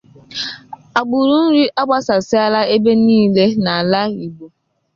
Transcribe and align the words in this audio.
àgbụrụ 0.99 1.35
Nri 1.47 1.63
agbasasịala 1.81 2.61
ebe 2.75 2.91
niile 3.05 3.45
n'ala 3.63 3.99
Igbo 4.25 4.45